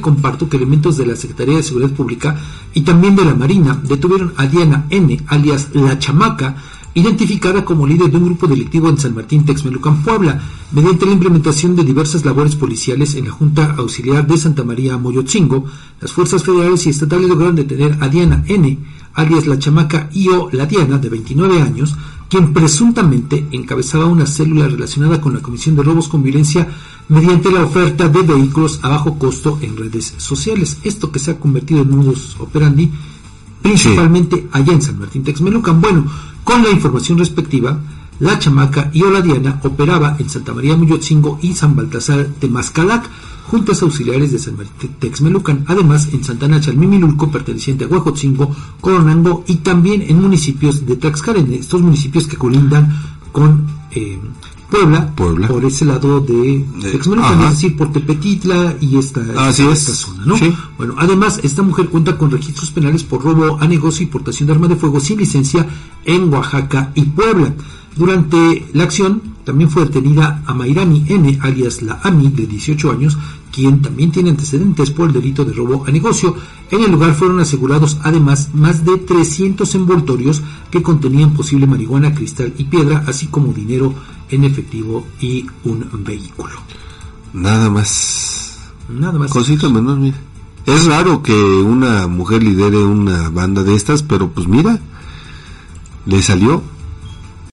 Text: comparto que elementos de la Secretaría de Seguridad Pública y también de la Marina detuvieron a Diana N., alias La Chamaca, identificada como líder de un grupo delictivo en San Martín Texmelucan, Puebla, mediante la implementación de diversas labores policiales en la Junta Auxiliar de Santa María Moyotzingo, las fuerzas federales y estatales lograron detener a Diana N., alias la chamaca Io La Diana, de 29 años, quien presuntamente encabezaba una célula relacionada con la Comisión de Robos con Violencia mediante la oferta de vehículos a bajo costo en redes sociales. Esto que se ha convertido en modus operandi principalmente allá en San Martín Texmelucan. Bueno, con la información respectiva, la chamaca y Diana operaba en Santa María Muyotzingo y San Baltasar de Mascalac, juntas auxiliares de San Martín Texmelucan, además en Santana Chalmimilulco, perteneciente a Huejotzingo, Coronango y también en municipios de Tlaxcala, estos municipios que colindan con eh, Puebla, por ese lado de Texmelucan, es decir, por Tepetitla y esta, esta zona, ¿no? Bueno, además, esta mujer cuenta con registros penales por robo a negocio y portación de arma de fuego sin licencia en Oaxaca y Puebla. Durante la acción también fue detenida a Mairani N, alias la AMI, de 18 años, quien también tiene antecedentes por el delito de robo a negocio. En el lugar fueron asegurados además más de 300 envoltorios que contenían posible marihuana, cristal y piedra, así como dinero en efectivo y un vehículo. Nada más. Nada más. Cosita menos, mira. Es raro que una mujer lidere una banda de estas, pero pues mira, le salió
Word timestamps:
comparto 0.00 0.48
que 0.48 0.56
elementos 0.56 0.96
de 0.96 1.06
la 1.06 1.16
Secretaría 1.16 1.56
de 1.56 1.62
Seguridad 1.62 1.92
Pública 1.92 2.38
y 2.72 2.82
también 2.82 3.16
de 3.16 3.24
la 3.24 3.34
Marina 3.34 3.80
detuvieron 3.82 4.34
a 4.36 4.46
Diana 4.46 4.86
N., 4.90 5.20
alias 5.26 5.68
La 5.72 5.98
Chamaca, 5.98 6.56
identificada 6.94 7.64
como 7.64 7.86
líder 7.86 8.10
de 8.10 8.18
un 8.18 8.24
grupo 8.24 8.46
delictivo 8.46 8.88
en 8.88 8.98
San 8.98 9.14
Martín 9.14 9.44
Texmelucan, 9.44 10.02
Puebla, 10.02 10.40
mediante 10.70 11.06
la 11.06 11.12
implementación 11.12 11.74
de 11.74 11.84
diversas 11.84 12.24
labores 12.24 12.54
policiales 12.54 13.16
en 13.16 13.26
la 13.26 13.32
Junta 13.32 13.74
Auxiliar 13.76 14.26
de 14.26 14.38
Santa 14.38 14.62
María 14.62 14.96
Moyotzingo, 14.96 15.64
las 16.00 16.12
fuerzas 16.12 16.44
federales 16.44 16.86
y 16.86 16.90
estatales 16.90 17.28
lograron 17.28 17.56
detener 17.56 17.98
a 18.00 18.08
Diana 18.08 18.44
N., 18.46 18.78
alias 19.14 19.46
la 19.46 19.58
chamaca 19.58 20.08
Io 20.12 20.48
La 20.52 20.66
Diana, 20.66 20.98
de 20.98 21.08
29 21.08 21.62
años, 21.62 21.96
quien 22.28 22.52
presuntamente 22.52 23.46
encabezaba 23.52 24.06
una 24.06 24.26
célula 24.26 24.68
relacionada 24.68 25.20
con 25.20 25.34
la 25.34 25.40
Comisión 25.40 25.76
de 25.76 25.82
Robos 25.82 26.08
con 26.08 26.22
Violencia 26.22 26.68
mediante 27.08 27.50
la 27.50 27.64
oferta 27.64 28.08
de 28.08 28.22
vehículos 28.22 28.80
a 28.82 28.88
bajo 28.88 29.18
costo 29.18 29.58
en 29.60 29.76
redes 29.76 30.14
sociales. 30.16 30.78
Esto 30.84 31.10
que 31.12 31.18
se 31.18 31.32
ha 31.32 31.40
convertido 31.40 31.82
en 31.82 31.90
modus 31.90 32.36
operandi 32.38 32.90
principalmente 33.64 34.46
allá 34.52 34.74
en 34.74 34.82
San 34.82 34.98
Martín 34.98 35.24
Texmelucan. 35.24 35.80
Bueno, 35.80 36.04
con 36.44 36.62
la 36.62 36.68
información 36.68 37.16
respectiva, 37.16 37.80
la 38.20 38.38
chamaca 38.38 38.90
y 38.92 39.02
Diana 39.22 39.58
operaba 39.64 40.16
en 40.18 40.28
Santa 40.28 40.52
María 40.52 40.76
Muyotzingo 40.76 41.38
y 41.40 41.54
San 41.54 41.74
Baltasar 41.74 42.28
de 42.28 42.48
Mascalac, 42.48 43.08
juntas 43.46 43.80
auxiliares 43.82 44.32
de 44.32 44.38
San 44.38 44.58
Martín 44.58 44.90
Texmelucan, 44.98 45.64
además 45.66 46.10
en 46.12 46.22
Santana 46.22 46.60
Chalmimilulco, 46.60 47.30
perteneciente 47.30 47.84
a 47.84 47.88
Huejotzingo, 47.88 48.54
Coronango 48.82 49.44
y 49.46 49.56
también 49.56 50.02
en 50.02 50.20
municipios 50.20 50.84
de 50.84 50.96
Tlaxcala, 50.96 51.40
estos 51.40 51.80
municipios 51.80 52.26
que 52.26 52.36
colindan 52.36 52.94
con 53.32 53.66
eh, 53.94 54.18
Puebla, 54.70 55.14
por 55.14 55.64
ese 55.64 55.84
lado 55.84 56.20
de 56.20 56.64
Texmelucan, 56.90 57.44
es 57.44 57.50
decir, 57.50 57.76
por 57.76 57.92
Tepetitla 57.92 58.76
y 58.80 58.98
esta, 58.98 59.20
esta 59.48 59.94
zona, 59.94 60.24
¿no? 60.26 60.36
Bueno, 60.76 60.94
además, 60.98 61.38
esta 61.44 61.62
mujer 61.62 61.88
cuenta 61.90 62.18
con 62.18 62.30
registros 62.30 62.72
penales 62.72 63.04
por 63.04 63.22
robo 63.22 63.58
a 63.60 63.68
negocio 63.68 64.04
y 64.04 64.06
portación 64.06 64.48
de 64.48 64.54
arma 64.54 64.66
de 64.66 64.76
fuego 64.76 64.98
sin 64.98 65.18
licencia 65.18 65.66
en 66.04 66.32
Oaxaca 66.32 66.90
y 66.94 67.02
Puebla. 67.02 67.54
Durante 67.94 68.66
la 68.72 68.82
acción 68.84 69.33
también 69.44 69.70
fue 69.70 69.84
detenida 69.84 70.42
a 70.46 70.54
Mairani 70.54 71.04
N, 71.06 71.38
alias 71.42 71.82
la 71.82 72.00
AMI, 72.02 72.28
de 72.30 72.46
18 72.46 72.90
años, 72.90 73.18
quien 73.52 73.82
también 73.82 74.10
tiene 74.10 74.30
antecedentes 74.30 74.90
por 74.90 75.08
el 75.08 75.14
delito 75.14 75.44
de 75.44 75.52
robo 75.52 75.84
a 75.86 75.90
negocio. 75.90 76.34
En 76.70 76.82
el 76.82 76.90
lugar 76.90 77.14
fueron 77.14 77.40
asegurados 77.40 77.98
además 78.02 78.50
más 78.54 78.84
de 78.84 78.96
300 78.96 79.74
envoltorios 79.74 80.42
que 80.70 80.82
contenían 80.82 81.34
posible 81.34 81.66
marihuana, 81.66 82.14
cristal 82.14 82.52
y 82.56 82.64
piedra, 82.64 83.04
así 83.06 83.26
como 83.26 83.52
dinero 83.52 83.94
en 84.30 84.44
efectivo 84.44 85.06
y 85.20 85.46
un 85.64 85.86
vehículo. 86.04 86.54
Nada 87.34 87.68
más. 87.68 88.58
Nada 88.88 89.18
más. 89.18 89.30
Cosita 89.30 89.68
menos, 89.68 89.98
mira. 89.98 90.16
Es 90.66 90.86
raro 90.86 91.22
que 91.22 91.34
una 91.34 92.06
mujer 92.06 92.42
lidere 92.42 92.78
una 92.78 93.28
banda 93.28 93.62
de 93.62 93.74
estas, 93.74 94.02
pero 94.02 94.30
pues 94.30 94.48
mira, 94.48 94.80
le 96.06 96.22
salió 96.22 96.62